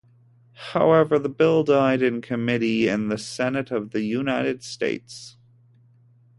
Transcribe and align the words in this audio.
However, 0.73 1.19
the 1.19 1.29
bill 1.29 1.63
died 1.63 2.01
in 2.01 2.21
committee 2.23 2.87
in 2.87 3.09
the 3.09 3.19
Senate 3.19 3.69
of 3.69 3.91
the 3.91 4.01
United 4.01 4.63
States. 4.63 5.37